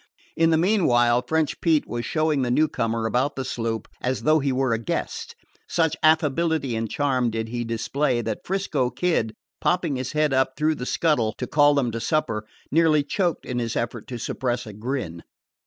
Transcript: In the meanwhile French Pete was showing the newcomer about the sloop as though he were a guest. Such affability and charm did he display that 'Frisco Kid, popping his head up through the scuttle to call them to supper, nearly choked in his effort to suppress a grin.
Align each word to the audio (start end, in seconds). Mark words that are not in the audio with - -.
In 0.35 0.49
the 0.49 0.57
meanwhile 0.57 1.23
French 1.27 1.61
Pete 1.61 1.85
was 1.85 2.07
showing 2.07 2.41
the 2.41 2.49
newcomer 2.49 3.05
about 3.05 3.35
the 3.35 3.45
sloop 3.45 3.87
as 4.01 4.23
though 4.23 4.39
he 4.39 4.51
were 4.51 4.73
a 4.73 4.79
guest. 4.79 5.35
Such 5.69 5.95
affability 6.01 6.75
and 6.75 6.89
charm 6.89 7.29
did 7.29 7.49
he 7.49 7.63
display 7.63 8.23
that 8.23 8.41
'Frisco 8.43 8.89
Kid, 8.89 9.35
popping 9.59 9.97
his 9.97 10.13
head 10.13 10.33
up 10.33 10.53
through 10.57 10.73
the 10.73 10.87
scuttle 10.87 11.33
to 11.37 11.45
call 11.45 11.75
them 11.75 11.91
to 11.91 11.99
supper, 11.99 12.47
nearly 12.71 13.03
choked 13.03 13.45
in 13.45 13.59
his 13.59 13.75
effort 13.75 14.07
to 14.07 14.17
suppress 14.17 14.65
a 14.65 14.73
grin. 14.73 15.21